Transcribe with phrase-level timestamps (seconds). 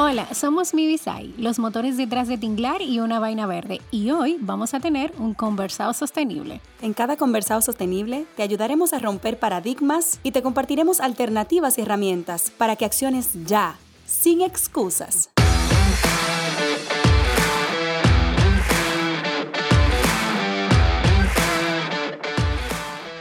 [0.00, 4.72] Hola, somos Mibisai, los motores detrás de Tinglar y una vaina verde, y hoy vamos
[4.72, 6.60] a tener un conversado sostenible.
[6.80, 12.52] En cada conversado sostenible te ayudaremos a romper paradigmas y te compartiremos alternativas y herramientas
[12.56, 13.74] para que acciones ya,
[14.06, 15.30] sin excusas.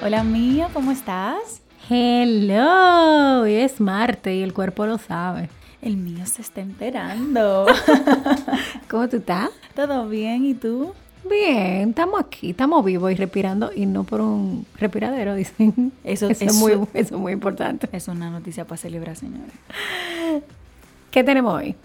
[0.03, 1.63] Hola Mía, ¿cómo estás?
[1.89, 5.49] Hello, hoy es Marte y el cuerpo lo sabe.
[5.81, 7.67] El mío se está enterando.
[8.89, 9.49] ¿Cómo tú estás?
[9.75, 10.45] ¿Todo bien?
[10.45, 10.93] ¿Y tú?
[11.29, 15.91] Bien, estamos aquí, estamos vivos y respirando y no por un respiradero, dicen.
[16.03, 17.89] Eso, es, muy, eso es muy importante.
[17.91, 19.53] Es una noticia para celebrar, señores.
[21.11, 21.75] ¿Qué tenemos hoy?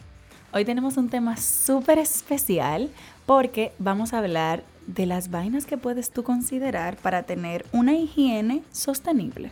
[0.52, 2.90] Hoy tenemos un tema súper especial
[3.26, 8.62] porque vamos a hablar de las vainas que puedes tú considerar para tener una higiene
[8.72, 9.50] sostenible.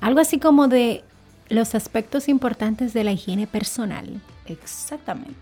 [0.00, 1.04] Algo así como de
[1.48, 4.20] los aspectos importantes de la higiene personal.
[4.46, 5.34] Exactamente.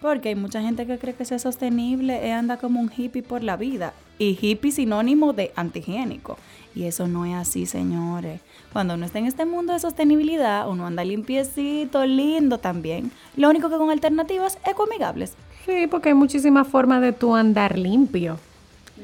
[0.00, 3.44] Porque hay mucha gente que cree que ser sostenible es anda como un hippie por
[3.44, 3.94] la vida.
[4.18, 6.38] Y hippie sinónimo de antihigiénico.
[6.74, 8.40] Y eso no es así, señores.
[8.72, 13.12] Cuando uno está en este mundo de sostenibilidad, uno anda limpiecito, lindo también.
[13.36, 15.34] Lo único que con alternativas ecoamigables.
[15.66, 18.38] Sí, porque hay muchísimas formas de tú andar limpio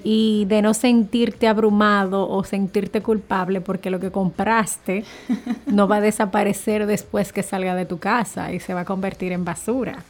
[0.05, 5.05] y de no sentirte abrumado o sentirte culpable porque lo que compraste
[5.67, 9.33] no va a desaparecer después que salga de tu casa y se va a convertir
[9.33, 10.05] en basura.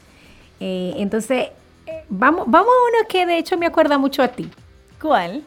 [0.61, 1.49] Eh, entonces,
[1.87, 4.49] eh, vamos, vamos a uno que de hecho me acuerda mucho a ti.
[5.01, 5.43] ¿Cuál?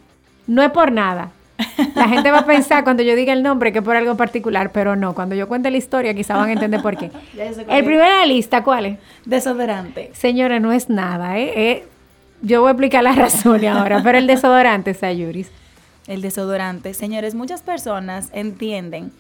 [0.48, 1.32] No es por nada.
[1.96, 4.72] La gente va a pensar cuando yo diga el nombre que es por algo particular,
[4.72, 5.14] pero no.
[5.14, 7.12] Cuando yo cuente la historia, quizá van a entender por qué.
[7.38, 9.00] el primero de la lista, ¿cuál es?
[9.26, 10.12] Desodorante.
[10.14, 11.86] Señora, no es nada, ¿eh?
[12.44, 15.52] Yo voy a explicar la razón ahora, pero el desodorante, Sayuris.
[16.08, 16.96] El desodorante.
[16.96, 19.12] Señores, muchas personas entienden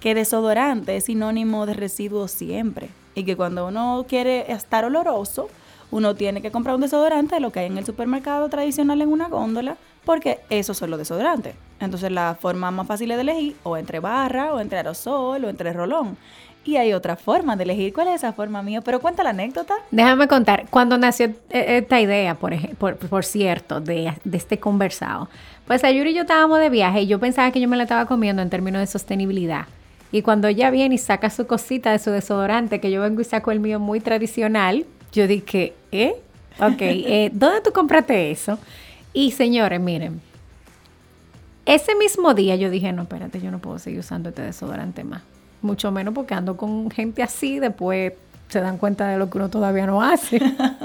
[0.00, 2.88] que desodorante es sinónimo de residuo siempre.
[3.14, 5.48] Y que cuando uno quiere estar oloroso,
[5.90, 9.08] uno tiene que comprar un desodorante de lo que hay en el supermercado tradicional en
[9.10, 9.76] una góndola,
[10.06, 11.54] porque eso son los desodorantes.
[11.80, 15.74] Entonces la forma más fácil de elegir o entre barra, o entre aerosol, o entre
[15.74, 16.16] rolón.
[16.64, 17.92] Y hay otra forma de elegir.
[17.92, 18.82] ¿Cuál es esa forma mío?
[18.84, 19.74] Pero cuenta la anécdota.
[19.90, 20.66] Déjame contar.
[20.68, 25.28] Cuando nació eh, esta idea, por, por, por cierto, de, este conversado,
[25.66, 28.04] pues Ayuri y yo estábamos de viaje y yo pensaba que yo me la estaba
[28.04, 29.66] comiendo en términos de sostenibilidad.
[30.12, 33.24] Y cuando ella viene y saca su cosita de su desodorante, que yo vengo y
[33.24, 36.14] saco el mío muy tradicional, yo dije, ¿eh?
[36.58, 38.58] Ok, eh, ¿dónde tú compraste eso?
[39.14, 40.20] Y señores, miren,
[41.64, 45.22] ese mismo día yo dije, no, espérate, yo no puedo seguir usando este desodorante más
[45.62, 48.12] mucho menos porque ando con gente así, después
[48.48, 50.40] se dan cuenta de lo que uno todavía no hace.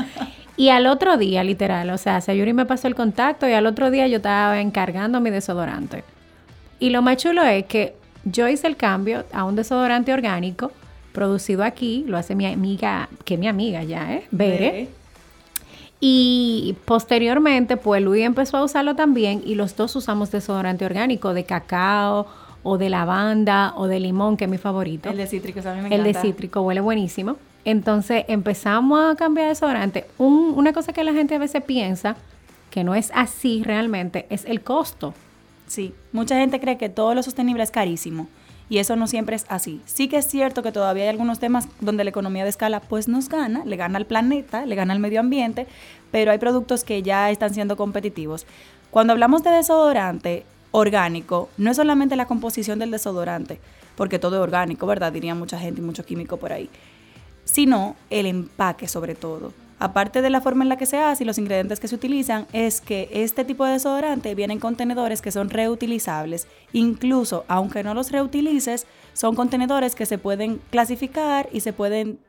[0.57, 3.91] y al otro día, literal, o sea, Sayuri me pasó el contacto y al otro
[3.91, 6.03] día yo estaba encargando mi desodorante.
[6.79, 10.71] Y lo más chulo es que yo hice el cambio a un desodorante orgánico
[11.13, 14.27] producido aquí, lo hace mi amiga, que mi amiga ya, ¿eh?
[14.31, 14.89] Bere.
[15.99, 21.45] Y posteriormente, pues Luis empezó a usarlo también y los dos usamos desodorante orgánico de
[21.45, 22.27] cacao
[22.67, 25.09] o de lavanda o de limón, que es mi favorito.
[25.09, 25.95] El de cítrico, a mí me encanta.
[25.95, 27.37] El de cítrico huele buenísimo.
[27.63, 30.07] Entonces empezamos a cambiar de desodorante.
[30.17, 32.15] una cosa que la gente a veces piensa,
[32.71, 35.13] que no es así realmente, es el costo.
[35.67, 38.27] Sí, mucha gente cree que todo lo sostenible es carísimo.
[38.67, 39.79] Y eso no siempre es así.
[39.85, 43.07] Sí que es cierto que todavía hay algunos temas donde la economía de escala pues
[43.07, 45.67] nos gana, le gana al planeta, le gana al medio ambiente,
[46.11, 48.47] pero hay productos que ya están siendo competitivos.
[48.89, 53.59] Cuando hablamos de desodorante, orgánico no es solamente la composición del desodorante,
[53.95, 55.11] porque todo es orgánico, ¿verdad?
[55.11, 56.69] Diría mucha gente y mucho químico por ahí,
[57.45, 59.53] sino el empaque sobre todo.
[59.77, 62.47] Aparte de la forma en la que se hace y los ingredientes que se utilizan,
[62.53, 66.47] es que este tipo de desodorante viene en contenedores que son reutilizables.
[66.71, 72.19] Incluso, aunque no los reutilices, son contenedores que se pueden clasificar y se pueden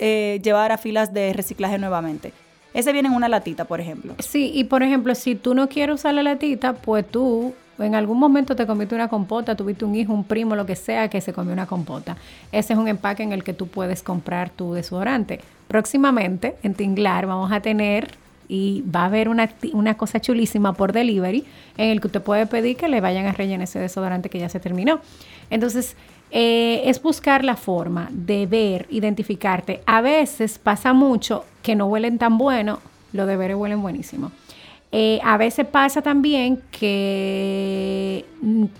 [0.00, 2.32] eh, llevar a filas de reciclaje nuevamente.
[2.74, 4.14] Ese viene en una latita, por ejemplo.
[4.18, 8.18] Sí, y por ejemplo, si tú no quieres usar la latita, pues tú en algún
[8.18, 11.32] momento te comiste una compota, tuviste un hijo, un primo, lo que sea, que se
[11.32, 12.16] comió una compota.
[12.50, 15.40] Ese es un empaque en el que tú puedes comprar tu desodorante.
[15.68, 18.16] Próximamente, en Tinglar, vamos a tener
[18.48, 21.44] y va a haber una, una cosa chulísima por delivery
[21.78, 24.48] en el que usted puede pedir que le vayan a rellenar ese desodorante que ya
[24.48, 25.00] se terminó.
[25.48, 25.96] Entonces,
[26.30, 29.82] eh, es buscar la forma de ver, identificarte.
[29.86, 32.80] A veces pasa mucho que no huelen tan bueno,
[33.12, 34.32] los deberes huelen buenísimo.
[34.94, 38.26] Eh, a veces pasa también que,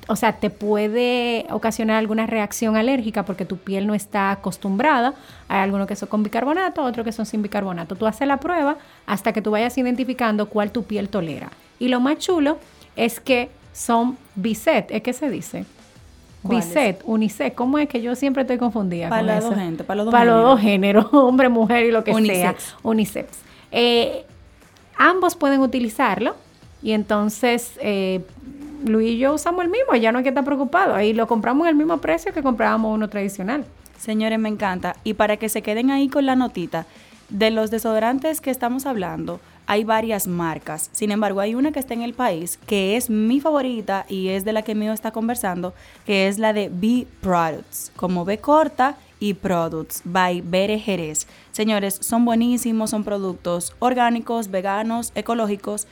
[0.09, 5.14] o sea, te puede ocasionar alguna reacción alérgica porque tu piel no está acostumbrada.
[5.49, 7.97] Hay algunos que son con bicarbonato, otros que son sin bicarbonato.
[7.97, 8.76] Tú haces la prueba
[9.06, 11.50] hasta que tú vayas identificando cuál tu piel tolera.
[11.79, 12.58] Y lo más chulo
[12.94, 15.65] es que son biset, ¿es que se dice?
[16.43, 19.08] Biset, unisex, ¿cómo es que yo siempre estoy confundida?
[19.08, 20.61] Para con los dos géneros.
[20.61, 22.62] géneros, hombre, mujer y lo que Unisex.
[22.62, 22.79] sea.
[22.82, 23.29] Unisex.
[23.70, 24.26] Eh,
[24.97, 26.37] ambos pueden utilizarlo
[26.83, 28.25] y entonces eh,
[28.85, 30.94] Luis y yo usamos el mismo, ya no hay que estar preocupado.
[30.94, 33.65] Ahí lo compramos el mismo precio que comprábamos uno tradicional.
[33.99, 34.97] Señores, me encanta.
[35.05, 36.87] Y para que se queden ahí con la notita,
[37.29, 40.91] de los desodorantes que estamos hablando, hay varias marcas.
[40.93, 44.44] Sin embargo, hay una que está en el país que es mi favorita y es
[44.44, 45.73] de la que mío está conversando,
[46.05, 51.29] que es la de B Products, como B corta y Products by Bere Jerez.
[51.53, 55.87] Señores, son buenísimos, son productos orgánicos, veganos, ecológicos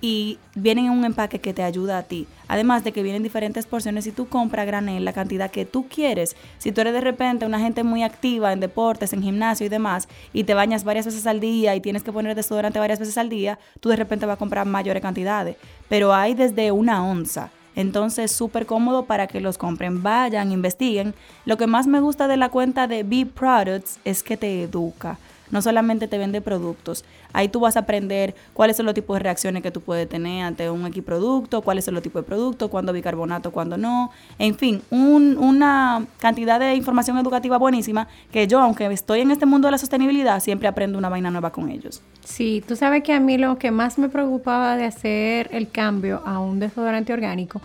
[0.00, 2.28] y vienen en un empaque que te ayuda a ti.
[2.46, 6.36] Además de que vienen diferentes porciones y tú compras granel la cantidad que tú quieres.
[6.58, 10.08] Si tú eres de repente una gente muy activa en deportes, en gimnasio y demás,
[10.32, 13.28] y te bañas varias veces al día y tienes que poner desodorante varias veces al
[13.28, 15.56] día, tú de repente vas a comprar mayores cantidades.
[15.88, 17.50] Pero hay desde una onza.
[17.80, 20.02] Entonces, súper cómodo para que los compren.
[20.02, 21.14] Vayan, investiguen.
[21.46, 25.18] Lo que más me gusta de la cuenta de B Products es que te educa.
[25.50, 27.04] No solamente te vende productos.
[27.32, 30.44] Ahí tú vas a aprender cuáles son los tipos de reacciones que tú puedes tener
[30.44, 34.10] ante un X producto, cuáles son los tipos de productos, cuándo bicarbonato, cuándo no.
[34.38, 39.46] En fin, un- una cantidad de información educativa buenísima que yo, aunque estoy en este
[39.46, 42.02] mundo de la sostenibilidad, siempre aprendo una vaina nueva con ellos.
[42.24, 46.22] Sí, tú sabes que a mí lo que más me preocupaba de hacer el cambio
[46.26, 47.60] a un desodorante orgánico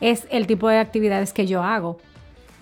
[0.00, 1.98] es el tipo de actividades que yo hago.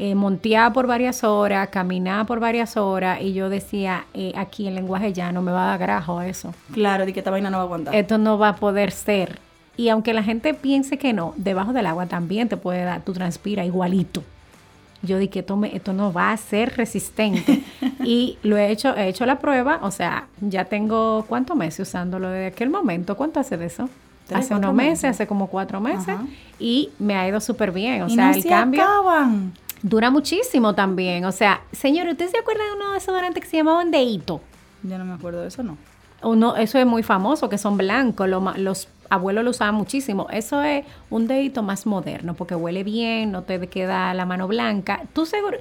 [0.00, 4.74] Eh, montear por varias horas, caminar por varias horas y yo decía, eh, aquí en
[4.74, 6.52] lenguaje llano me va a dar grajo eso.
[6.72, 7.94] Claro, de que esta vaina no va a aguantar.
[7.94, 9.38] Esto no va a poder ser.
[9.76, 13.12] Y aunque la gente piense que no, debajo del agua también te puede dar, tú
[13.12, 14.24] transpira igualito.
[15.02, 17.62] Yo dije, esto, me- esto no va a ser resistente.
[18.04, 22.30] y lo he hecho, he hecho la prueba, o sea, ya tengo cuántos meses usándolo
[22.30, 23.16] desde aquel momento.
[23.16, 23.88] ¿Cuánto hace de eso?
[24.32, 25.10] Hace unos meses, meses.
[25.10, 26.08] hace como cuatro meses.
[26.08, 26.24] Ajá.
[26.58, 28.02] Y me ha ido súper bien.
[28.02, 29.52] O y sea, no el se cambio acaban.
[29.84, 31.26] Dura muchísimo también.
[31.26, 34.40] O sea, señores, ¿ustedes se acuerdan de unos desodorantes que se llamaban Deito?
[34.82, 35.76] Yo no me acuerdo de eso, no.
[36.22, 40.26] Uno, eso es muy famoso, que son blancos, lo los abuelos lo usaban muchísimo.
[40.30, 45.02] Eso es un dedito más moderno, porque huele bien, no te queda la mano blanca.
[45.12, 45.58] Tú seguro...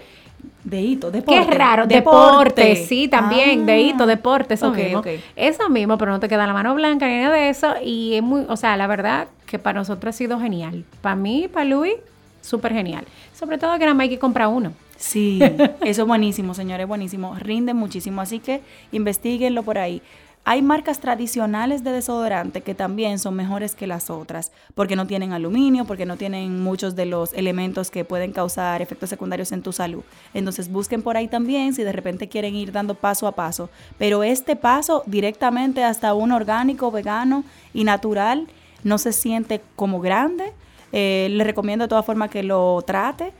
[0.64, 1.58] Deito, Qué deporte.
[1.58, 3.66] raro, deporte, sí, también, Ah.
[3.66, 5.02] dedito, deporte, eso mismo.
[5.36, 7.74] Eso mismo, pero no te queda la mano blanca ni nada de eso.
[7.84, 10.86] Y es muy, o sea, la verdad que para nosotros ha sido genial.
[11.02, 11.94] Para mí, para Luis,
[12.42, 13.06] súper genial.
[13.44, 14.72] Sobre todo que nada más hay que comprar uno.
[14.96, 15.42] Sí,
[15.82, 17.36] eso es buenísimo, señores, buenísimo.
[17.36, 18.62] Rinde muchísimo, así que
[18.94, 20.02] investiguenlo por ahí.
[20.46, 25.34] Hay marcas tradicionales de desodorante que también son mejores que las otras, porque no tienen
[25.34, 29.74] aluminio, porque no tienen muchos de los elementos que pueden causar efectos secundarios en tu
[29.74, 30.04] salud.
[30.34, 33.70] Entonces busquen por ahí también si de repente quieren ir dando paso a paso.
[33.98, 37.44] Pero este paso directamente hasta un orgánico, vegano
[37.74, 38.48] y natural
[38.86, 40.54] no se siente como grande.
[40.94, 43.34] Eh, les recomiendo de todas formas que lo trate.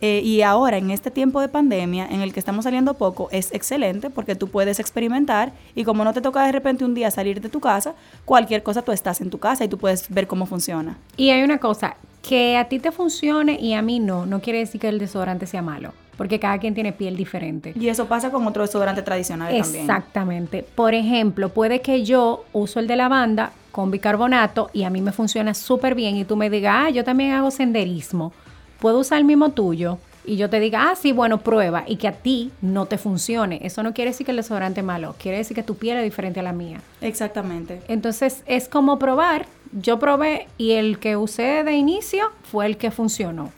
[0.00, 3.52] Eh, y ahora, en este tiempo de pandemia, en el que estamos saliendo poco, es
[3.52, 7.40] excelente porque tú puedes experimentar y como no te toca de repente un día salir
[7.40, 7.94] de tu casa,
[8.24, 10.98] cualquier cosa tú estás en tu casa y tú puedes ver cómo funciona.
[11.16, 11.96] Y hay una cosa,
[12.26, 15.46] que a ti te funcione y a mí no, no quiere decir que el desodorante
[15.46, 17.72] sea malo, porque cada quien tiene piel diferente.
[17.78, 19.84] Y eso pasa con otro desodorante tradicional también.
[19.84, 20.66] Exactamente.
[20.74, 25.10] Por ejemplo, puede que yo uso el de lavanda con bicarbonato y a mí me
[25.10, 28.32] funciona súper bien y tú me digas, ah, yo también hago senderismo.
[28.78, 32.06] Puedo usar el mismo tuyo y yo te diga, ah, sí, bueno, prueba y que
[32.06, 33.58] a ti no te funcione.
[33.64, 36.04] Eso no quiere decir que el desodorante es malo, quiere decir que tu piel es
[36.04, 36.82] diferente a la mía.
[37.00, 37.82] Exactamente.
[37.88, 39.46] Entonces es como probar.
[39.72, 43.50] Yo probé y el que usé de inicio fue el que funcionó.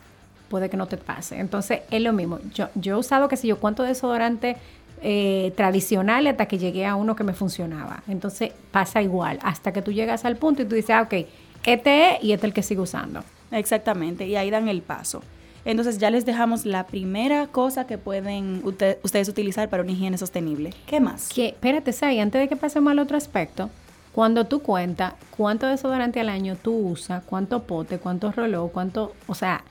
[0.49, 1.39] Puede que no te pase.
[1.41, 2.39] Entonces es lo mismo.
[2.55, 4.57] Yo, yo he usado, qué sé yo, cuánto desodorante
[5.03, 8.03] eh, tradicional hasta que llegué a uno que me funcionaba.
[8.09, 9.38] Entonces pasa igual.
[9.43, 11.26] Hasta que tú llegas al punto y tú dices, ah, ok,
[11.65, 13.23] este es y este es el que sigo usando.
[13.50, 15.23] Exactamente, y ahí dan el paso.
[15.65, 20.73] Entonces ya les dejamos la primera cosa que pueden ustedes utilizar para una higiene sostenible.
[20.87, 21.29] ¿Qué más?
[21.29, 23.69] Que, espérate, Sai, antes de que pasemos al otro aspecto,
[24.12, 29.35] cuando tú cuentas cuánto desodorante al año tú usas, cuánto pote, cuánto reloj, cuánto, o
[29.35, 29.65] sea,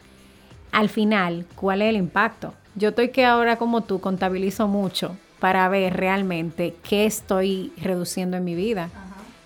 [0.74, 2.54] al final, ¿cuál es el impacto?
[2.76, 8.44] Yo estoy que ahora como tú contabilizo mucho para ver realmente qué estoy reduciendo en
[8.44, 8.90] mi vida.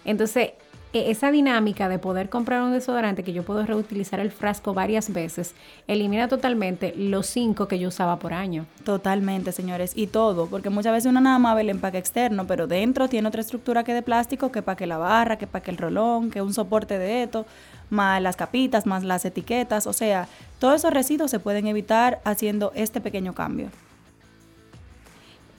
[0.03, 0.55] Entonces, e,
[0.91, 5.53] esa dinámica de poder comprar un desodorante que yo puedo reutilizar el frasco varias veces,
[5.87, 8.65] elimina totalmente los cinco que yo usaba por año.
[8.83, 9.93] Totalmente, señores.
[9.95, 13.27] Y todo, porque muchas veces uno nada más ve el empaque externo, pero dentro tiene
[13.27, 16.31] otra estructura que de plástico, que para que la barra, que para que el rolón,
[16.31, 17.45] que un soporte de esto,
[17.91, 19.85] más las capitas, más las etiquetas.
[19.85, 20.27] O sea,
[20.57, 23.69] todos esos residuos se pueden evitar haciendo este pequeño cambio.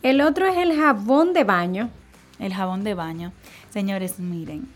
[0.02, 1.90] El otro es el jabón de baño.
[2.38, 3.32] El jabón de baño.
[3.70, 4.66] Señores, miren,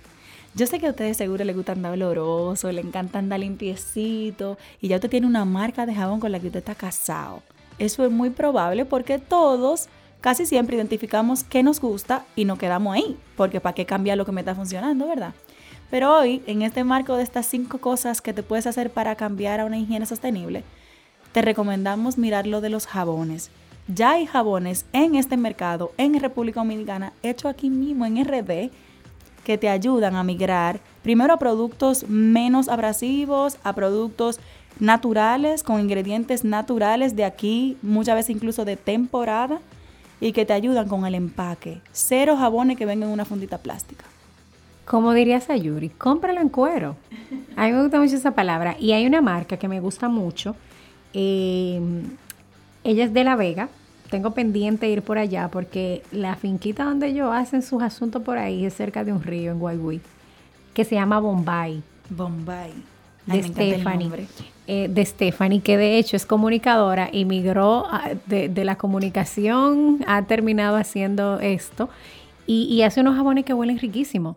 [0.54, 4.88] yo sé que a ustedes seguro les gusta andar oloroso, le encanta andar limpiecito y
[4.88, 7.42] ya usted tiene una marca de jabón con la que usted está casado.
[7.78, 9.88] Eso es muy probable porque todos
[10.20, 14.24] casi siempre identificamos qué nos gusta y nos quedamos ahí, porque para qué cambiar lo
[14.24, 15.34] que me está funcionando, ¿verdad?
[15.90, 19.60] Pero hoy, en este marco de estas cinco cosas que te puedes hacer para cambiar
[19.60, 20.64] a una higiene sostenible,
[21.32, 23.50] te recomendamos mirar lo de los jabones.
[23.88, 28.70] Ya hay jabones en este mercado, en República Dominicana, hecho aquí mismo en RD,
[29.44, 34.40] que te ayudan a migrar primero a productos menos abrasivos, a productos
[34.80, 39.60] naturales, con ingredientes naturales de aquí, muchas veces incluso de temporada,
[40.20, 41.80] y que te ayudan con el empaque.
[41.92, 44.06] Cero jabones que vengan en una fundita plástica.
[44.86, 46.96] Como diría Sayuri, cómpralo en cuero.
[47.56, 48.76] A mí me gusta mucho esa palabra.
[48.78, 50.56] Y hay una marca que me gusta mucho.
[51.14, 51.80] Eh,
[52.84, 53.68] ella es de La Vega,
[54.10, 58.64] tengo pendiente ir por allá porque la finquita donde ellos hacen sus asuntos por ahí
[58.64, 60.00] es cerca de un río en Guaybuí,
[60.72, 61.82] que se llama Bombay.
[62.10, 62.72] Bombay.
[63.26, 64.10] de Stephanie.
[64.66, 67.86] Eh, de Stephanie, que de hecho es comunicadora y migró
[68.26, 71.88] de, la comunicación, ha terminado haciendo esto
[72.46, 74.36] y, hace unos jabones que huelen riquísimo.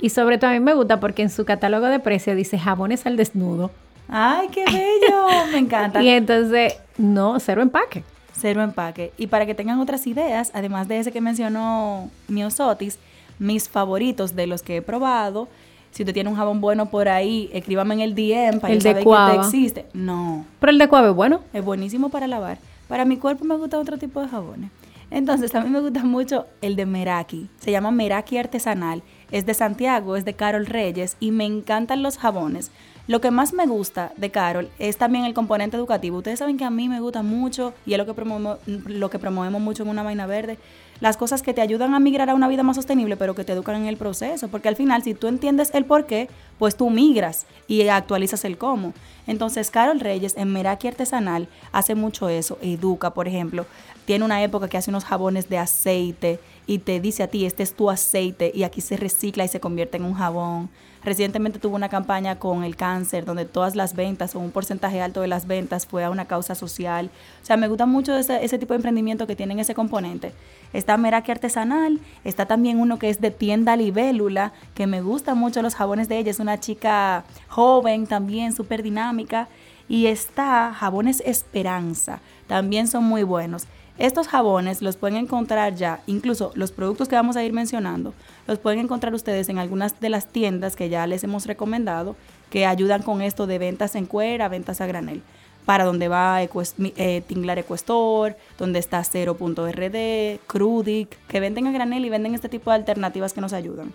[0.00, 3.04] Y sobre todo a mí me gusta porque en su catálogo de precios dice jabones
[3.06, 3.70] al desnudo.
[4.08, 5.52] ¡Ay, qué bello!
[5.52, 6.02] Me encanta.
[6.02, 9.12] y entonces, no, cero empaque cero empaque.
[9.18, 12.98] Y para que tengan otras ideas, además de ese que mencionó Miosotis,
[13.38, 15.48] mis favoritos de los que he probado,
[15.90, 19.04] si usted tiene un jabón bueno por ahí, escríbame en el DM para el saber
[19.04, 19.86] que existe.
[19.92, 20.44] No.
[20.60, 21.40] Pero el de Cuava es bueno.
[21.52, 22.58] Es buenísimo para lavar.
[22.88, 24.70] Para mi cuerpo me gusta otro tipo de jabones.
[25.10, 27.48] Entonces, a mí me gusta mucho el de Meraki.
[27.58, 29.02] Se llama Meraki Artesanal.
[29.32, 32.70] Es de Santiago, es de Carol Reyes y me encantan los jabones
[33.10, 36.18] lo que más me gusta de Carol es también el componente educativo.
[36.18, 39.18] Ustedes saben que a mí me gusta mucho y es lo que promovemos, lo que
[39.18, 40.58] promovemos mucho en una vaina verde.
[41.00, 43.52] Las cosas que te ayudan a migrar a una vida más sostenible, pero que te
[43.52, 44.46] educan en el proceso.
[44.46, 46.28] Porque al final, si tú entiendes el por qué,
[46.60, 48.94] pues tú migras y actualizas el cómo.
[49.26, 52.58] Entonces, Carol Reyes en Meraki Artesanal hace mucho eso.
[52.62, 53.66] Educa, por ejemplo.
[54.04, 56.38] Tiene una época que hace unos jabones de aceite
[56.68, 59.58] y te dice a ti, este es tu aceite y aquí se recicla y se
[59.58, 60.70] convierte en un jabón.
[61.02, 65.22] Recientemente tuvo una campaña con el cáncer donde todas las ventas o un porcentaje alto
[65.22, 67.10] de las ventas fue a una causa social.
[67.42, 70.32] O sea, me gusta mucho ese, tipo de emprendimiento que tienen ese componente.
[70.74, 75.62] Está Meraki Artesanal, está también uno que es de tienda Libélula, que me gustan mucho
[75.62, 76.30] los jabones de ella.
[76.30, 79.48] Es una chica joven también, súper dinámica.
[79.88, 83.66] Y está Jabones Esperanza, también son muy buenos.
[84.00, 88.14] Estos jabones los pueden encontrar ya, incluso los productos que vamos a ir mencionando,
[88.46, 92.16] los pueden encontrar ustedes en algunas de las tiendas que ya les hemos recomendado,
[92.48, 95.20] que ayudan con esto de ventas en cuera, ventas a granel.
[95.66, 102.08] Para donde va eh, Tinglar Ecuestor, donde está Cero.rd, Crudic, que venden a granel y
[102.08, 103.92] venden este tipo de alternativas que nos ayudan.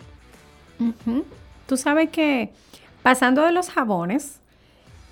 [1.65, 2.53] Tú sabes que
[3.01, 4.39] pasando de los jabones,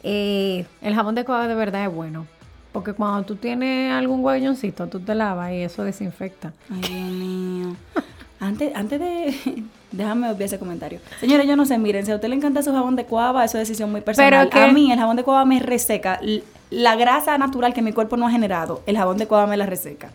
[0.03, 2.27] eh, el jabón de coba de verdad es bueno.
[2.73, 6.51] Porque cuando tú tienes algún huelloncito, tú te lavas y eso desinfecta.
[6.69, 7.75] Ay, Dios mío.
[8.39, 9.63] Antes, antes de...
[9.91, 10.99] Déjame obviar ese comentario.
[11.19, 13.59] Señores, yo no sé, miren, si a usted le encanta su jabón de cuava, eso
[13.59, 14.49] es decisión muy personal.
[14.51, 16.19] Pero a mí el jabón de cuava me reseca.
[16.71, 19.67] La grasa natural que mi cuerpo no ha generado, el jabón de cuava me la
[19.67, 20.09] reseca.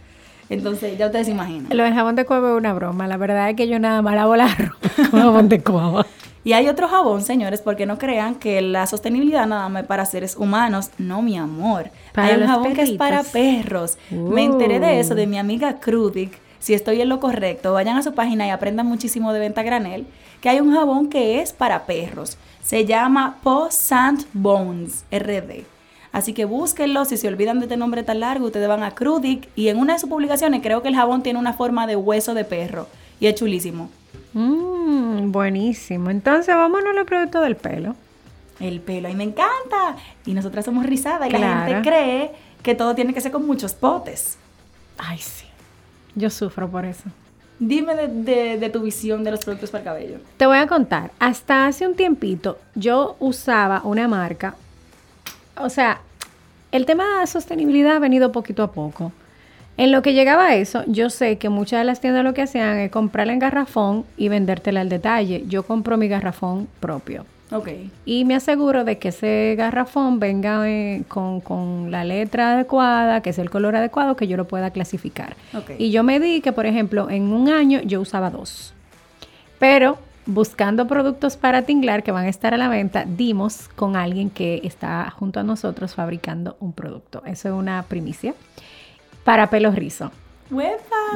[0.51, 1.69] Entonces, ya ustedes se imaginan.
[1.77, 3.07] Lo del jabón de cuava es una broma.
[3.07, 6.07] La verdad es que yo nada más lavo la ropa con jabón de cuava.
[6.49, 10.07] Y hay otro jabón, señores, porque no crean que la sostenibilidad nada más es para
[10.07, 10.89] seres humanos.
[10.97, 11.91] No, mi amor.
[12.15, 13.99] hay un jabón que es para perros.
[14.11, 16.41] Me enteré de eso de mi amiga Krudik.
[16.59, 20.07] Si estoy en lo correcto, vayan a su página y aprendan muchísimo de venta granel.
[20.41, 22.39] Que hay un jabón que es para perros.
[22.63, 25.67] Se llama Po Sant Bones RD.
[26.13, 27.05] Así que búsquenlo.
[27.05, 29.51] Si se olvidan de este nombre tan largo, ustedes van a Krudik.
[29.55, 32.33] Y en una de sus publicaciones creo que el jabón tiene una forma de hueso
[32.33, 32.87] de perro.
[33.21, 33.91] Y es chulísimo.
[34.33, 34.78] Mmm,
[35.33, 36.11] buenísimo.
[36.11, 37.95] Entonces, vámonos al producto del pelo.
[38.61, 39.97] El pelo, y me encanta.
[40.27, 42.33] Y nosotras somos rizadas y la gente cree
[42.63, 44.37] que todo tiene que ser con muchos potes.
[44.99, 45.47] Ay, sí.
[46.15, 47.05] Yo sufro por eso.
[47.61, 50.19] Dime de, tu visión de los productos para el cabello.
[50.37, 51.11] Te voy a contar.
[51.19, 54.55] Hasta hace un tiempito yo usaba una marca.
[55.57, 56.01] O sea,
[56.71, 59.13] el tema de sostenibilidad ha venido poquito a poco.
[59.79, 62.43] En lo que llegaba a eso, yo sé que muchas de las tiendas lo que
[62.43, 65.45] hacían es comprarla en garrafón y vendértela al detalle.
[65.47, 67.25] Yo compro mi garrafón propio.
[67.53, 67.69] Ok.
[68.05, 73.31] Y me aseguro de que ese garrafón venga eh, con, con la letra adecuada, que
[73.31, 75.37] es el color adecuado, que yo lo pueda clasificar.
[75.79, 78.75] Y yo me di que, por ejemplo, en un año yo usaba dos.
[79.61, 84.29] Pero buscando productos para tinglar que van a estar a la venta, dimos con alguien
[84.29, 87.23] que está junto a nosotros fabricando un producto.
[87.25, 88.35] Eso es una primicia.
[89.25, 90.11] Para pelo rizo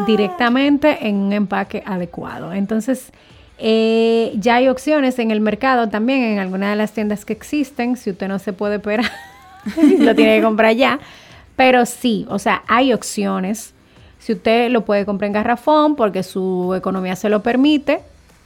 [0.06, 2.52] directamente en un empaque adecuado.
[2.52, 3.12] Entonces,
[3.59, 7.97] eh, ya hay opciones en el mercado también, en algunas de las tiendas que existen.
[7.97, 9.11] Si usted no se puede esperar,
[9.99, 10.99] lo tiene que comprar ya.
[11.56, 13.75] Pero sí, o sea, hay opciones.
[14.18, 18.00] Si usted lo puede comprar en garrafón porque su economía se lo permite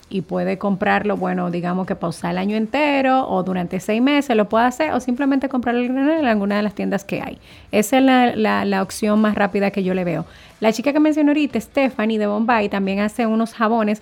[0.08, 4.48] y puede comprarlo, bueno, digamos que pausar el año entero o durante seis meses lo
[4.48, 7.38] puede hacer o simplemente comprarlo en alguna de las tiendas que hay.
[7.72, 10.25] Esa es la, la- la opción más rápida que yo le veo.
[10.60, 14.00] La chica que mencioné ahorita, Stephanie de Bombay, también hace unos jabones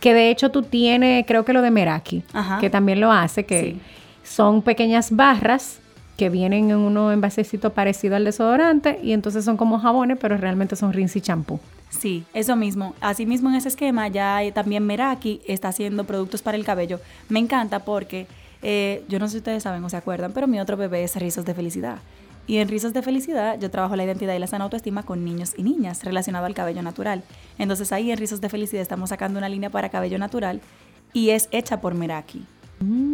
[0.00, 2.58] que de hecho tú tienes, creo que lo de Meraki, Ajá.
[2.58, 3.80] que también lo hace, que Sí.
[4.24, 5.80] son pequeñas barras
[6.16, 10.76] que vienen en unos envasecitos parecido al desodorante y entonces son como jabones, pero realmente
[10.76, 11.58] son rinse y champú.
[11.90, 12.94] Sí, eso mismo.
[13.00, 17.00] Asimismo, en ese esquema ya hay también Meraki está haciendo productos para el cabello.
[17.28, 18.26] Me encanta porque,
[18.62, 21.16] eh, yo no sé si ustedes saben o se acuerdan, pero mi otro bebé es
[21.16, 21.98] Rizos de Felicidad.
[22.46, 25.54] Y en Rizos de Felicidad yo trabajo la identidad y la sana autoestima con niños
[25.56, 27.22] y niñas relacionado al cabello natural.
[27.58, 30.60] Entonces ahí en Rizos de Felicidad estamos sacando una línea para cabello natural
[31.12, 32.44] y es hecha por Meraki.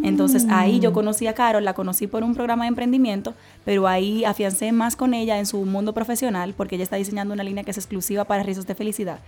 [0.03, 3.35] Entonces ahí yo conocí a Carol, la conocí por un programa de emprendimiento,
[3.65, 7.45] pero ahí afiancé más con ella en su mundo profesional porque ella está diseñando una
[7.45, 9.21] línea que es exclusiva para rizos de felicidad.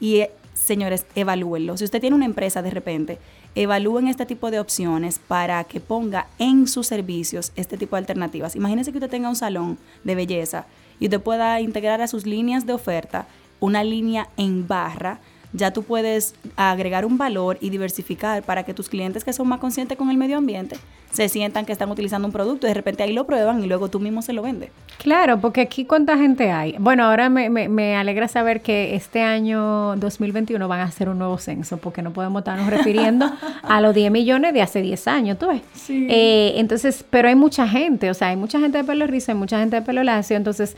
[0.00, 1.76] Y eh, señores, evalúenlo.
[1.76, 3.18] Si usted tiene una empresa de repente,
[3.54, 8.56] evalúen este tipo de opciones para que ponga en sus servicios este tipo de alternativas.
[8.56, 10.66] Imagínese que usted tenga un salón de belleza
[11.00, 13.26] y usted pueda integrar a sus líneas de oferta
[13.60, 15.20] una línea en barra
[15.56, 19.58] ya tú puedes agregar un valor y diversificar para que tus clientes que son más
[19.58, 20.76] conscientes con el medio ambiente
[21.12, 23.88] se sientan que están utilizando un producto y de repente ahí lo prueban y luego
[23.88, 24.68] tú mismo se lo vendes.
[24.98, 26.76] Claro, porque aquí cuánta gente hay.
[26.78, 31.18] Bueno, ahora me, me- me alegra saber que este año 2021 van a hacer un
[31.18, 33.30] nuevo censo, porque no podemos estarnos refiriendo
[33.62, 35.62] a los 10 millones de hace 10 años, ¿tú ves?
[35.72, 36.06] Sí.
[36.10, 39.38] Eh, entonces, pero hay mucha gente, o sea, hay mucha gente de pelo rizo, hay
[39.38, 40.76] mucha gente de pelo lacio, entonces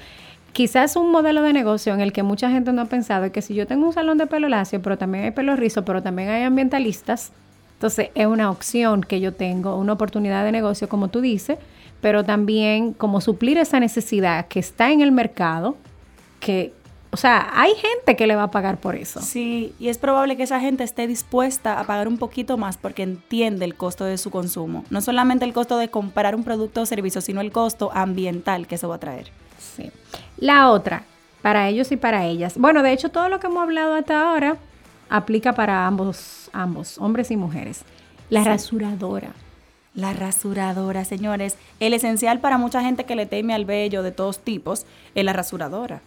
[0.53, 3.43] quizás un modelo de negocio en el que mucha gente no ha pensado es que
[3.43, 6.31] si yo tengo un salón de pelo lacio, pero también hay pelo rizo, pero también
[6.31, 7.33] hay ambientalistas,
[7.75, 11.59] entonces es una opción que yo tengo, una oportunidad de negocio, como tú dices,
[12.01, 15.77] pero también como suplir esa necesidad que está en el mercado,
[16.41, 16.73] que,
[17.11, 19.21] o sea, hay gente que le va a pagar por eso.
[19.21, 23.05] Sí, y es probable que esa gente esté dispuesta a pagar un poquito más porque
[23.05, 24.85] entiende el costo de su consumo.
[24.91, 28.75] No solamente el costo de comprar un producto o servicio, sino el costo ambiental que
[28.75, 29.31] eso va a traer.
[29.77, 29.91] Sí.
[30.39, 31.05] La otra,
[31.43, 32.59] para ellos y para ellas.
[32.59, 34.57] Bueno, de hecho, todo lo que hemos hablado hasta ahora
[35.11, 37.83] aplica para ambos, ambos, hombres y mujeres.
[38.31, 39.31] La rasuradora.
[39.95, 41.57] La rasuradora, señores.
[41.81, 45.33] El esencial para mucha gente que le teme al vello de todos tipos es la
[45.33, 46.03] rasuradora.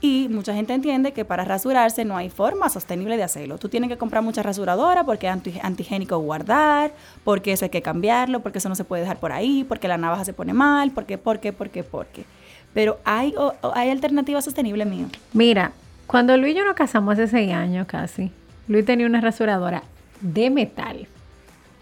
[0.00, 3.58] Y mucha gente entiende que para rasurarse no hay forma sostenible de hacerlo.
[3.58, 6.92] Tú tienes que comprar mucha rasuradora porque es anti- antigénico guardar,
[7.24, 9.98] porque eso hay que cambiarlo, porque eso no se puede dejar por ahí, porque la
[9.98, 12.24] navaja se pone mal, porque, porque, porque, porque.
[12.74, 15.06] Pero hay, o- hay alternativas sostenibles mío.
[15.32, 15.72] Mira,
[16.06, 18.30] cuando Luis y yo nos casamos hace seis años casi,
[18.68, 19.82] Luis tenía una rasuradora
[20.20, 21.06] de metal,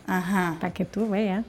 [0.07, 0.57] Ajá.
[0.61, 1.44] para que tú veas.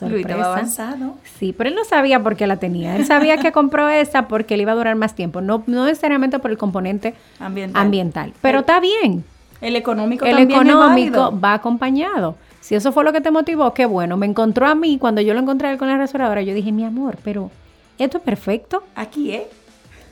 [0.00, 1.16] Luis estaba avanzado.
[1.38, 2.94] Sí, pero él no sabía por qué la tenía.
[2.96, 6.38] Él sabía que compró esa porque le iba a durar más tiempo, no, no necesariamente
[6.38, 7.82] por el componente Ambiental.
[7.82, 8.32] ambiental.
[8.40, 9.24] Pero El- está bien.
[9.60, 12.36] El económico el también económico va acompañado.
[12.60, 14.16] Si eso fue lo que te motivó, qué bueno.
[14.16, 16.42] Me encontró a mí cuando yo lo encontré a él con la rasuradora.
[16.42, 17.50] Yo dije, mi amor, pero
[17.98, 18.84] esto es perfecto.
[18.94, 19.46] Aquí, ¿eh?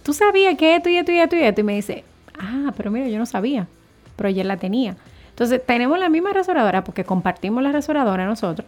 [0.02, 1.60] Tú sabías que esto y esto y esto y esto.
[1.60, 2.04] Y me dice,
[2.38, 3.66] ah, pero mira, yo no sabía.
[4.16, 4.96] Pero ya la tenía.
[5.30, 8.66] Entonces, tenemos la misma rasuradora porque compartimos la rasuradora nosotros.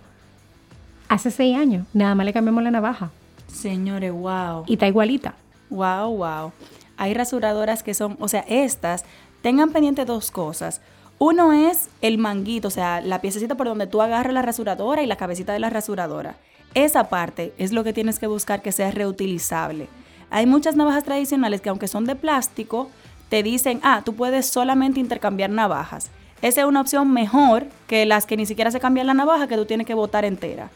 [1.08, 1.86] Hace seis años.
[1.94, 3.10] Nada más le cambiamos la navaja.
[3.46, 4.64] Señores, wow.
[4.66, 5.34] Y está igualita.
[5.70, 6.52] Wow, wow.
[6.96, 9.04] Hay rasuradoras que son, o sea, estas,
[9.40, 10.80] tengan pendiente dos cosas.
[11.18, 15.06] Uno es el manguito, o sea, la piececita por donde tú agarras la rasuradora y
[15.06, 16.36] la cabecita de la rasuradora.
[16.74, 19.88] Esa parte es lo que tienes que buscar que sea reutilizable.
[20.30, 22.90] Hay muchas navajas tradicionales que aunque son de plástico,
[23.28, 26.10] te dicen, ah, tú puedes solamente intercambiar navajas.
[26.40, 29.56] Esa es una opción mejor que las que ni siquiera se cambian la navaja que
[29.56, 30.70] tú tienes que botar entera.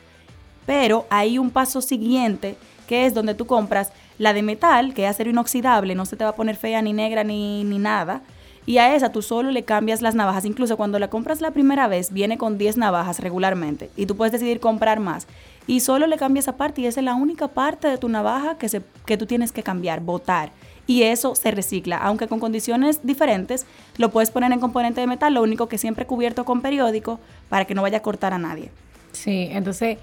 [0.66, 2.56] Pero hay un paso siguiente,
[2.88, 6.24] que es donde tú compras la de metal, que es acero inoxidable, no se te
[6.24, 8.22] va a poner fea ni negra ni, ni nada.
[8.64, 10.44] Y a esa tú solo le cambias las navajas.
[10.44, 13.90] Incluso cuando la compras la primera vez, viene con 10 navajas regularmente.
[13.96, 15.26] Y tú puedes decidir comprar más.
[15.66, 18.58] Y solo le cambia esa parte y esa es la única parte de tu navaja
[18.58, 20.50] que, se, que tú tienes que cambiar, botar.
[20.86, 23.66] Y eso se recicla, aunque con condiciones diferentes,
[23.98, 27.64] lo puedes poner en componente de metal, lo único que siempre cubierto con periódico para
[27.64, 28.70] que no vaya a cortar a nadie.
[29.12, 29.98] Sí, entonces,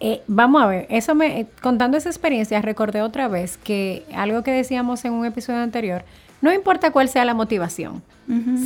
[0.00, 4.42] eh, vamos a ver, eso me, eh, contando esa experiencia, recordé otra vez que algo
[4.42, 6.04] que decíamos en un episodio anterior,
[6.40, 8.02] no importa cuál sea la motivación,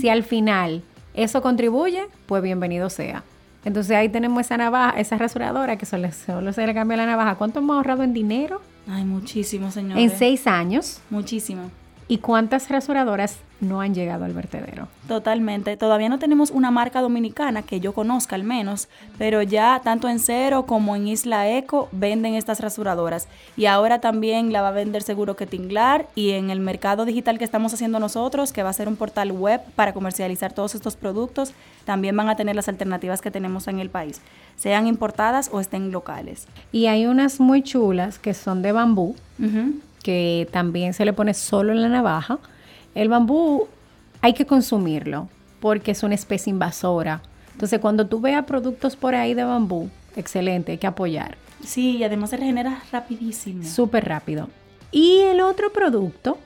[0.01, 0.83] si al final
[1.15, 3.23] eso contribuye, pues bienvenido sea.
[3.65, 7.35] Entonces ahí tenemos esa navaja, esa rasuradora que solo, solo se le cambia la navaja.
[7.35, 8.63] ¿Cuánto hemos ahorrado en dinero?
[8.89, 9.99] Ay, muchísimo, señor.
[9.99, 11.01] En seis años.
[11.11, 11.71] Muchísimo.
[12.11, 14.89] ¿Y cuántas rasuradoras no han llegado al vertedero?
[15.07, 15.77] Totalmente.
[15.77, 20.19] Todavía no tenemos una marca dominicana que yo conozca al menos, pero ya tanto en
[20.19, 23.29] Cero como en Isla Eco venden estas rasuradoras.
[23.57, 27.39] Y ahora también la va a vender seguro que Tinglar y en el mercado digital
[27.39, 30.97] que estamos haciendo nosotros, que va a ser un portal web para comercializar todos estos
[30.97, 34.21] productos, también van a tener las alternativas que tenemos en el país,
[34.57, 36.49] sean importadas o estén locales.
[36.73, 39.15] Y hay unas muy chulas que son de bambú
[40.03, 42.39] que también se le pone solo en la navaja.
[42.95, 43.69] El bambú
[44.21, 45.29] hay que consumirlo
[45.61, 47.23] porque es una especie invasora.
[47.53, 51.37] Entonces, cuando tú veas productos por ahí de bambú, excelente, hay que apoyar.
[51.65, 53.65] Sí, y además se regenera rapidísimo.
[53.65, 54.49] Súper rápido.
[54.91, 56.39] Y el otro producto.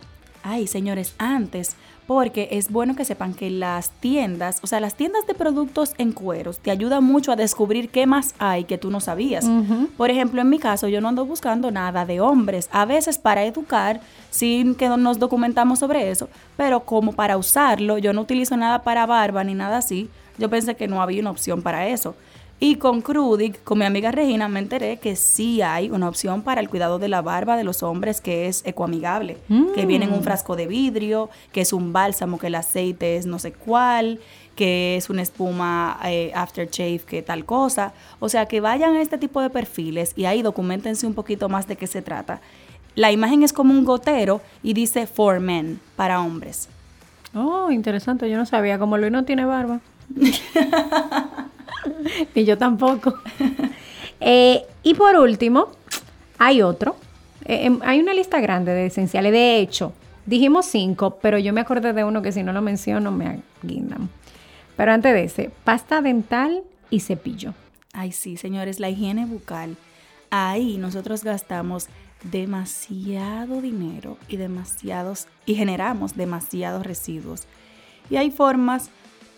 [0.42, 5.26] Ay, señores, antes porque es bueno que sepan que las tiendas, o sea, las tiendas
[5.26, 9.00] de productos en cueros te ayudan mucho a descubrir qué más hay que tú no
[9.00, 9.46] sabías.
[9.96, 13.44] Por ejemplo, en mi caso, yo no ando buscando nada de hombres, a veces para
[13.44, 18.82] educar, sin que nos documentamos sobre eso, pero como para usarlo, yo no utilizo nada
[18.82, 20.10] para barba ni nada así.
[20.36, 22.16] Yo pensé que no había una opción para eso.
[22.64, 26.62] Y con Crudic, con mi amiga Regina, me enteré que sí hay una opción para
[26.62, 29.36] el cuidado de la barba de los hombres que es ecoamigable,
[29.74, 30.22] que viene en un mm.
[30.22, 34.18] frasco de vidrio, que es un bálsamo, que el aceite es no sé cuál,
[34.56, 37.92] que es una espuma eh, aftershave, que tal cosa.
[38.18, 41.68] O sea, que vayan a este tipo de perfiles y ahí documentense un poquito más
[41.68, 42.40] de qué se trata.
[42.94, 46.70] La imagen es como un gotero y dice for men, para hombres.
[47.34, 48.30] Oh, interesante.
[48.30, 48.78] Yo no sabía.
[48.78, 49.80] Como Luis no tiene barba.
[52.34, 53.14] Ni yo tampoco.
[54.26, 55.68] Eh, y por último,
[56.38, 56.96] hay otro.
[57.44, 59.32] Eh, em, hay una lista grande de esenciales.
[59.32, 59.92] De hecho,
[60.24, 64.08] dijimos cinco, pero yo me acordé de uno que si no lo menciono me aguindan.
[64.76, 67.52] Pero antes de ese, pasta dental y cepillo.
[67.92, 69.76] Ay, sí, señores, la higiene bucal.
[70.30, 71.88] Ahí nosotros gastamos
[72.24, 77.42] demasiado dinero y demasiados y generamos demasiados residuos.
[78.10, 78.90] Y hay formas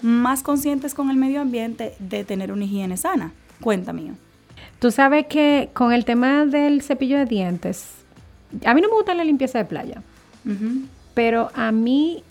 [0.03, 3.33] más conscientes con el medio ambiente de tener una higiene sana.
[3.61, 4.13] Cuéntame.
[4.79, 7.89] Tú sabes que con el tema del cepillo de dientes,
[8.65, 10.03] a mí no me gusta la limpieza de playa,
[11.15, 12.23] pero a mí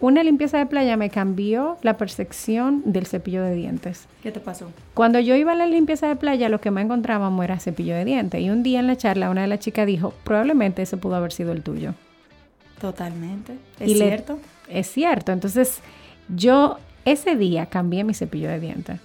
[0.00, 4.06] una limpieza de playa me cambió la percepción del cepillo de dientes.
[4.22, 4.72] ¿Qué te pasó?
[4.94, 8.04] Cuando yo iba a la limpieza de playa, lo que más encontrábamos era cepillo de
[8.04, 8.40] dientes.
[8.40, 11.32] Y un día en la charla, una de las chicas dijo, probablemente ese pudo haber
[11.32, 11.94] sido el tuyo.
[12.80, 13.58] Totalmente.
[13.78, 14.38] ¿Es cierto?
[14.70, 15.32] es cierto.
[15.32, 15.80] Entonces,
[16.34, 19.00] yo ese día cambié mi cepillo de dientes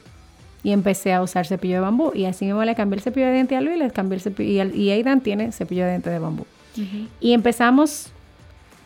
[0.66, 2.12] y empecé a usar cepillo de bambú.
[2.16, 4.64] Y así mismo le cambié el cepillo de dientes a Luis, le cambié el cepillo,
[4.74, 6.46] y, Aidan tiene cepillo de dientes de bambú.
[7.22, 8.08] Y empezamos,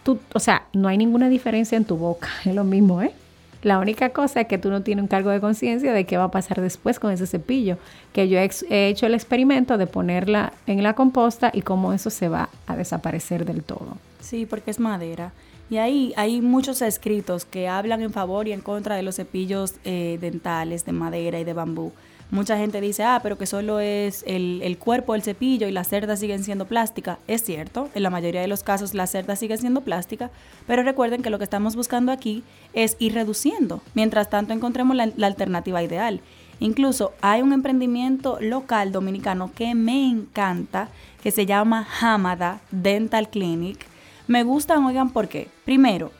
[0.03, 3.13] tú, o sea, no hay ninguna diferencia en tu boca, es lo mismo, ¿eh?
[3.61, 6.25] La única cosa es que tú no tienes un cargo de conciencia de qué va
[6.25, 7.77] a pasar después con ese cepillo.
[8.13, 12.09] Que yo he, he, hecho el experimento de ponerla en la composta y cómo eso
[12.09, 13.97] se va a desaparecer del todo.
[14.21, 15.33] Sí, porque es madera.
[15.69, 19.75] Y ahí hay muchos escritos que hablan en favor y en contra de los cepillos
[19.83, 21.91] eh, dentales de madera y de bambú.
[22.31, 25.87] Mucha gente dice, ah, pero que solo es el, el, cuerpo del cepillo y las
[25.87, 27.17] cerdas siguen siendo plástica.
[27.27, 30.29] Es cierto, en la mayoría de los casos las cerdas siguen siendo plástica,
[30.67, 33.81] pero recuerden que lo que estamos buscando aquí es ir reduciendo.
[33.95, 36.21] Mientras tanto encontremos la, la alternativa ideal.
[36.59, 40.89] Incluso hay un emprendimiento local dominicano que me encanta,
[41.23, 43.88] que se llama Hamada Dental Clinic
[44.29, 45.47] me gustan, oigan, ¿por qué?
[45.65, 46.11] Primero,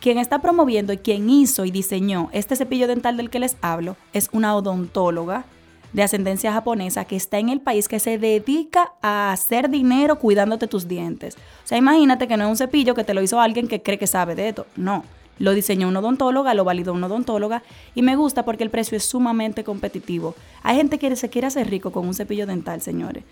[0.00, 3.98] quien está promoviendo y quien hizo y diseñó este cepillo dental del que les hablo
[4.14, 5.44] es una odontóloga
[5.92, 10.68] de ascendencia japonesa que está en el país que se dedica a hacer dinero cuidándote
[10.68, 11.36] tus dientes.
[11.36, 13.98] O sea, imagínate que no es un cepillo que te lo hizo alguien que cree
[13.98, 14.66] que sabe de esto.
[14.76, 15.04] No,
[15.38, 17.62] lo diseñó una odontóloga, lo validó una odontóloga
[17.94, 20.34] y me gusta porque el precio es sumamente competitivo.
[20.62, 23.22] Hay gente que se quiere hacer rico con un cepillo dental, señores.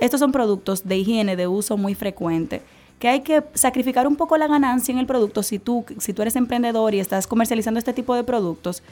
[0.00, 2.62] Estos son productos de higiene de uso muy frecuente
[2.98, 6.22] que hay que sacrificar un poco la ganancia en el producto si tú, si tú
[6.22, 8.82] eres emprendedor y estás comercializando este tipo de productos.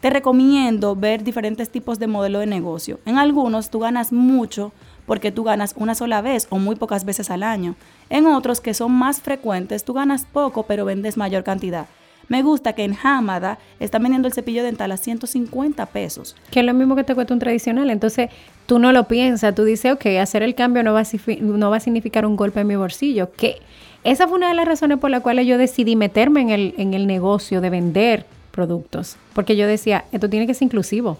[0.00, 3.00] Te recomiendo ver diferentes tipos de modelo de negocio.
[3.04, 4.72] En algunos tú ganas mucho
[5.06, 7.74] porque tú ganas una sola vez o muy pocas veces al año.
[8.08, 11.88] En otros que son más frecuentes tú ganas poco pero vendes mayor cantidad.
[12.28, 16.36] Me gusta que en Hamada están vendiendo el cepillo dental a 150 pesos.
[16.50, 17.88] Que es lo mismo que te cuesta un tradicional.
[17.90, 18.30] Entonces,
[18.66, 21.70] tú no lo piensas, tú dices, ok, hacer el cambio no va a, signifi- no
[21.70, 23.30] va a significar un golpe en mi bolsillo.
[23.36, 23.56] Que
[24.04, 26.92] esa fue una de las razones por las cuales yo decidí meterme en el, en
[26.94, 29.16] el negocio de vender productos.
[29.32, 31.16] Porque yo decía, esto tiene que ser inclusivo.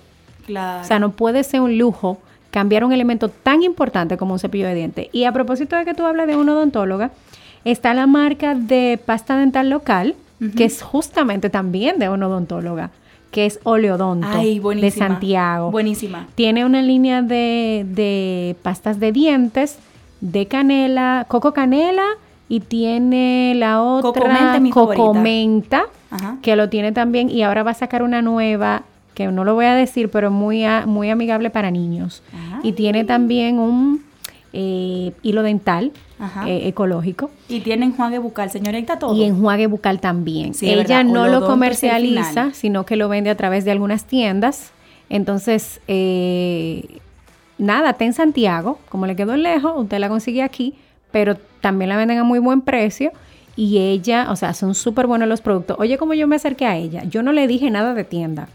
[0.47, 0.83] Claro.
[0.83, 2.19] O sea, no puede ser un lujo
[2.51, 5.09] cambiar un elemento tan importante como un cepillo de dientes.
[5.13, 7.11] Y a propósito de que tú hablas de una odontóloga,
[7.65, 10.15] está la marca de pasta dental local,
[10.57, 12.91] que es justamente también de una odontóloga,
[13.31, 14.91] que es Oleodonto Ay, de.
[14.91, 15.71] Santiago.
[15.71, 16.27] Buenísima.
[16.35, 19.79] Tiene una línea de, de pastas de dientes,
[20.21, 22.05] de canela, coco canela,
[22.49, 25.21] y tiene la otra Coco menta, mi coco favorita.
[25.23, 26.37] menta, Ajá.
[26.41, 29.67] que lo tiene también, y ahora va a sacar una nueva, que no lo voy
[29.67, 32.23] a decir, pero muy, a- muy amigable para niños.
[32.33, 32.61] Ajá.
[32.63, 34.03] Y tiene también un
[34.55, 35.93] eh, hilo dental.
[36.47, 37.31] Eh, ecológico.
[37.49, 39.15] Y tiene enjuague bucal, señorita, todo.
[39.15, 40.55] Y enjuague bucal también.
[40.55, 44.73] Sí, Ella no lo comercializa, sino que lo vende a través de algunas tiendas.
[45.09, 46.99] Entonces, eh,
[47.57, 50.75] nada, está en Santiago, como le quedó lejos, usted la consigue aquí,
[51.11, 53.13] pero también la venden a muy buen precio.
[53.57, 55.77] Y ella, o sea, son súper buenos los productos.
[55.81, 58.49] Oye, como yo me acerqué a ella, yo no le dije nada de tienda.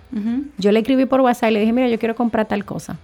[0.58, 2.98] Yo le escribí por WhatsApp y le dije, mira, yo quiero comprar tal cosa.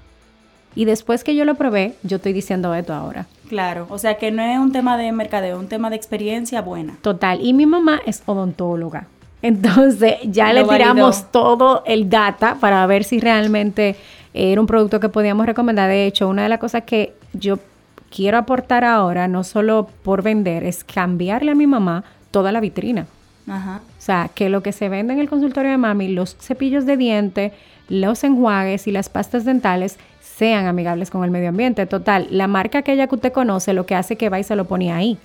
[0.79, 3.25] Y después que yo lo probé, yo estoy diciendo esto ahora.
[3.49, 6.61] Claro, o sea que no es un tema de mercadeo, es un tema de experiencia
[6.61, 6.95] buena.
[7.01, 7.41] Total.
[7.41, 9.07] Y mi mamá es odontóloga.
[9.41, 11.29] Entonces ya Lo le tiramos validó.
[11.31, 13.97] todo el data para ver si realmente
[14.33, 15.89] era un producto que podíamos recomendar.
[15.89, 17.59] De hecho, una de las cosas que yo
[18.09, 23.05] quiero aportar ahora, no solo por vender, es cambiarle a mi mamá toda la vitrina.
[23.49, 23.81] Ajá.
[23.85, 26.95] O sea, que lo que se vende en el consultorio de mami, los cepillos de
[26.95, 27.51] diente,
[27.89, 29.97] los enjuagues y las pastas dentales
[30.39, 31.85] sean amigables con el medio ambiente.
[31.85, 34.65] Total, la marca aquella que usted conoce lo que hace que va y se lo
[34.65, 35.17] pone ahí.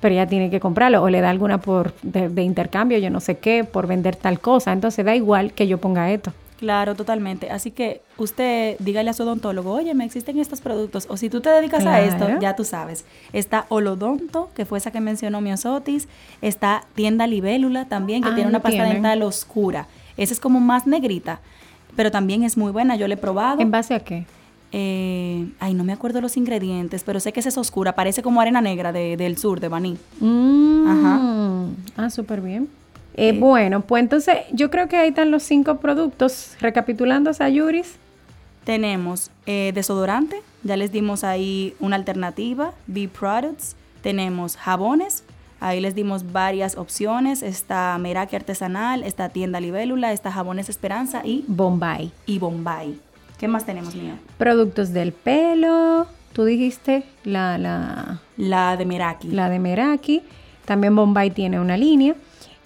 [0.00, 3.20] Pero ella tiene que comprarlo o le da alguna por de, de intercambio, yo no
[3.20, 4.72] sé qué, por vender tal cosa.
[4.72, 6.32] Entonces da igual que yo ponga esto.
[6.58, 7.50] Claro, totalmente.
[7.50, 11.06] Así que usted dígale a su odontólogo, oye, me existen estos productos.
[11.10, 13.04] O si tú te dedicas a esto, ya tú sabes.
[13.32, 16.08] Está Olodonto, que fue esa que mencionó Miosotis.
[16.40, 18.94] Está Tienda Libélula también, que Ah, tiene una pasta tienen.
[19.02, 19.86] dental oscura.
[20.16, 21.40] Esa es como más negrita,
[21.96, 22.94] pero también es muy buena.
[22.96, 23.60] Yo la he probado.
[23.60, 24.26] ¿En base a qué?
[24.72, 27.94] Eh, ay, no me acuerdo los ingredientes, pero sé que esa es oscura.
[27.94, 29.96] Parece como arena negra de- del sur, de Baní.
[30.20, 31.20] Mm, Ajá.
[31.96, 32.68] Ah, súper bien.
[33.14, 36.50] Eh, bueno, pues entonces yo creo que ahí están los cinco productos.
[36.60, 37.94] Recapitulando, Sayuris.
[38.64, 43.76] Tenemos eh, desodorante, ya les dimos ahí una alternativa, B Products.
[44.02, 45.22] Tenemos jabones,
[45.68, 47.42] ahí les dimos varias opciones.
[47.42, 52.12] Está Meraki Artesanal, está Tienda Libélula, está Jabones Esperanza y, Bombay.
[52.26, 52.98] y Bombay.
[53.38, 54.14] ¿Qué más tenemos, mío?
[54.38, 56.06] Productos del pelo.
[56.32, 59.28] Tú dijiste la, la, La de Meraki.
[59.28, 60.22] la de Meraki.
[60.64, 62.14] También Bombay tiene una línea.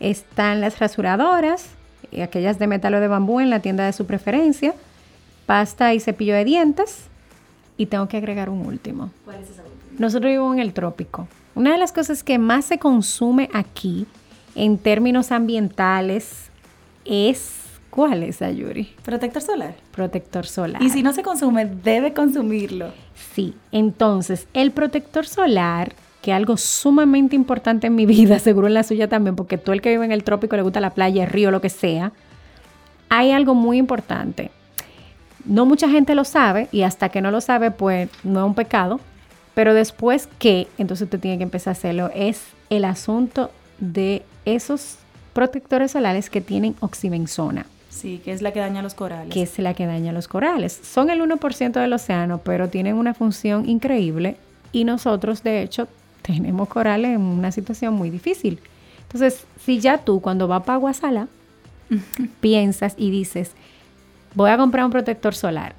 [0.01, 1.67] Están las rasuradoras,
[2.13, 4.75] eh, aquellas de metal o de bambú en la tienda de su preferencia.
[5.47, 7.05] Pasta y cepillo de dientes.
[7.77, 9.11] Y tengo que agregar un último.
[9.25, 9.99] ¿Cuál es esa última?
[9.99, 11.27] Nosotros vivimos en el trópico.
[11.55, 14.07] Una de las cosas que más se consume aquí
[14.55, 16.51] en términos ambientales
[17.05, 17.57] es...
[17.91, 18.95] ¿Cuál es, Ayuri?
[19.03, 19.75] Protector solar.
[19.91, 20.81] Protector solar.
[20.81, 22.93] Y si no se consume, debe consumirlo.
[23.35, 28.75] Sí, entonces el protector solar, que es algo sumamente importante en mi vida, seguro en
[28.75, 31.25] la suya también, porque todo el que vive en el trópico le gusta la playa,
[31.25, 32.13] el río, lo que sea,
[33.09, 34.53] hay algo muy importante.
[35.45, 38.55] No mucha gente lo sabe y hasta que no lo sabe, pues no es un
[38.55, 39.01] pecado,
[39.55, 44.97] pero después que, entonces usted tiene que empezar a hacerlo, es el asunto de esos
[45.33, 49.35] protectores solares que tienen oxibenzona Sí, que es la que daña los corales.
[49.35, 50.81] que es la que daña los corales.
[50.83, 54.37] Son el 1% del océano, pero tienen una función increíble
[54.73, 55.89] y nosotros, de hecho,
[56.23, 58.61] tenemos corales en una situación muy difícil.
[59.03, 61.27] Entonces, si ya tú cuando vas para Guasala
[62.41, 63.53] piensas y dices,
[64.35, 65.75] voy a comprar un protector solar,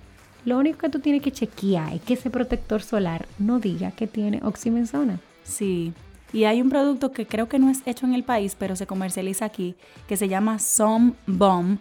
[0.46, 4.08] lo único que tú tienes que chequear es que ese protector solar no diga que
[4.08, 5.20] tiene oximenzona.
[5.44, 5.94] Sí.
[6.34, 8.88] Y hay un producto que creo que no es hecho en el país, pero se
[8.88, 9.76] comercializa aquí,
[10.08, 11.78] que se llama Some Bomb,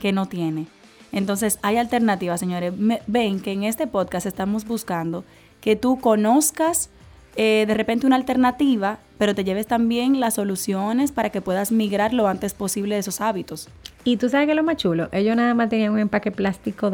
[0.00, 0.66] que no tiene.
[1.12, 2.72] Entonces, hay alternativas, señores.
[3.06, 5.24] Ven que en este podcast estamos buscando
[5.60, 6.90] que tú conozcas
[7.36, 12.12] eh, de repente una alternativa, pero te lleves también las soluciones para que puedas migrar
[12.12, 13.68] lo antes posible de esos hábitos.
[14.04, 16.90] Y tú sabes que lo más chulo, ellos nada más tenían un empaque plástico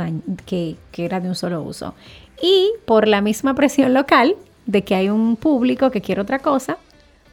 [0.46, 1.94] que, que era de un solo uso.
[2.40, 6.76] Y por la misma presión local de que hay un público que quiere otra cosa,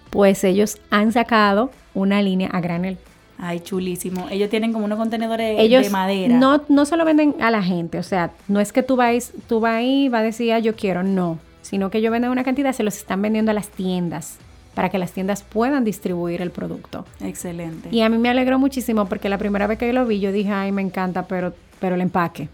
[0.09, 2.97] pues ellos han sacado una línea a granel.
[3.37, 4.27] Ay, chulísimo.
[4.31, 6.37] Ellos tienen como unos contenedores Ellos de madera.
[6.37, 9.59] No, no solo venden a la gente, o sea, no es que tú vas, tú
[9.59, 12.43] vas ahí y vas a decir, ah, yo quiero, no, sino que ellos venden una
[12.43, 14.37] cantidad, se los están vendiendo a las tiendas.
[14.75, 17.05] para que las tiendas puedan distribuir el producto.
[17.21, 17.87] Excelente.
[17.91, 20.33] Y a mí me alegró muchísimo porque la primera vez que yo lo vi, yo
[20.33, 22.49] dije, ay, me encanta, pero, pero el empaque.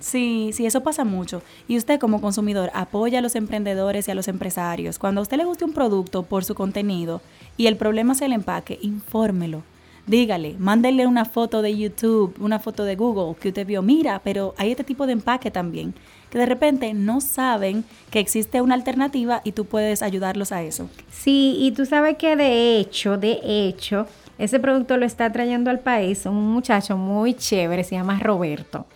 [0.00, 1.42] Sí, sí, eso pasa mucho.
[1.68, 4.98] Y usted como consumidor apoya a los emprendedores y a los empresarios.
[4.98, 7.20] Cuando a usted le guste un producto por su contenido
[7.58, 9.62] y el problema es el empaque, infórmelo.
[10.06, 14.54] Dígale, mándele una foto de YouTube, una foto de Google que usted vio, mira, pero
[14.56, 15.94] hay este tipo de empaque también,
[16.30, 20.88] que de repente no saben que existe una alternativa y tú puedes ayudarlos a eso.
[21.10, 24.06] Sí, y tú sabes que de hecho, de hecho,
[24.38, 28.86] ese producto lo está trayendo al país un muchacho muy chévere, se llama Roberto.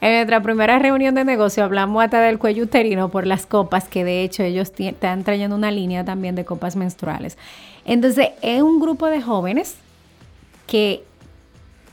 [0.00, 4.04] En nuestra primera reunión de negocio hablamos hasta del cuello uterino por las copas, que
[4.04, 7.38] de hecho ellos están trayendo una línea también de copas menstruales.
[7.86, 9.76] Entonces, es un grupo de jóvenes
[10.66, 11.02] que,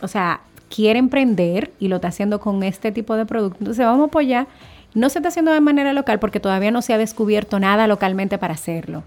[0.01, 0.41] o sea,
[0.73, 3.57] quiere emprender y lo está haciendo con este tipo de producto.
[3.59, 4.47] Entonces vamos a apoyar.
[4.93, 8.37] No se está haciendo de manera local porque todavía no se ha descubierto nada localmente
[8.37, 9.03] para hacerlo.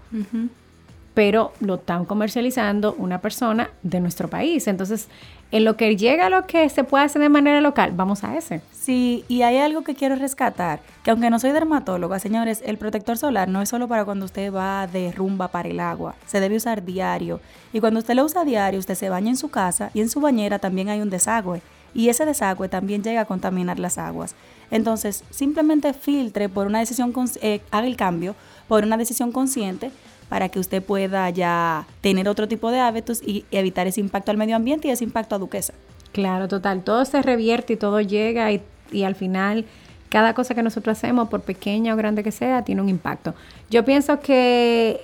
[1.13, 4.67] Pero lo están comercializando una persona de nuestro país.
[4.67, 5.07] Entonces,
[5.51, 8.37] en lo que llega a lo que se puede hacer de manera local, vamos a
[8.37, 8.61] ese.
[8.87, 13.17] Sí, y hay algo que quiero rescatar, que aunque no soy dermatóloga, señores, el protector
[13.17, 16.55] solar no es solo para cuando usted va de rumba para el agua, se debe
[16.55, 17.41] usar diario.
[17.73, 20.21] Y cuando usted lo usa diario, usted se baña en su casa y en su
[20.21, 21.61] bañera también hay un desagüe.
[21.93, 24.35] Y ese desagüe también llega a contaminar las aguas.
[24.71, 28.35] Entonces, simplemente filtre por una decisión, eh, haga el cambio
[28.69, 29.91] por una decisión consciente
[30.29, 34.37] para que usted pueda ya tener otro tipo de hábitos y evitar ese impacto al
[34.37, 35.73] medio ambiente y ese impacto a Duquesa.
[36.13, 36.83] Claro, total.
[36.83, 39.65] Todo se revierte y todo llega y, y al final
[40.09, 43.35] cada cosa que nosotros hacemos, por pequeña o grande que sea, tiene un impacto.
[43.69, 45.01] Yo pienso que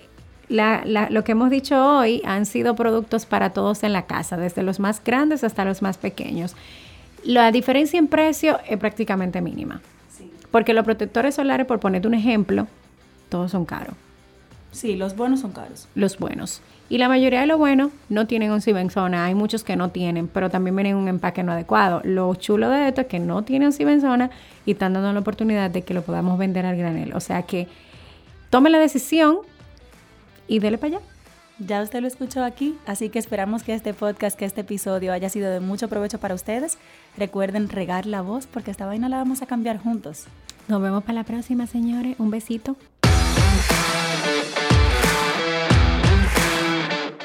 [0.47, 4.37] la, la, lo que hemos dicho hoy han sido productos para todos en la casa,
[4.37, 6.55] desde los más grandes hasta los más pequeños.
[7.23, 9.81] La diferencia en precio es prácticamente mínima.
[10.17, 10.31] Sí.
[10.51, 12.67] Porque los protectores solares, por ponerte un ejemplo,
[13.29, 13.95] todos son caros.
[14.73, 15.87] Sí, los buenos son caros.
[15.95, 16.61] Los buenos.
[16.89, 19.25] Y la mayoría de los buenos no tienen oxibenzona.
[19.25, 22.01] Hay muchos que no tienen, pero también vienen en un empaque no adecuado.
[22.03, 24.29] Lo chulo de esto es que no tienen oxibenzona
[24.65, 27.13] y están dando la oportunidad de que lo podamos vender al granel.
[27.13, 27.67] O sea que
[28.49, 29.37] tome la decisión
[30.47, 31.05] y dele para allá.
[31.59, 35.29] Ya usted lo escuchó aquí, así que esperamos que este podcast, que este episodio haya
[35.29, 36.77] sido de mucho provecho para ustedes.
[37.15, 40.25] Recuerden regar la voz porque esta vaina la vamos a cambiar juntos.
[40.67, 42.15] Nos vemos para la próxima, señores.
[42.19, 42.75] Un besito.